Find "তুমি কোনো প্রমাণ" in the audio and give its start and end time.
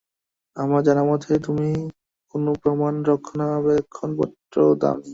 1.45-2.93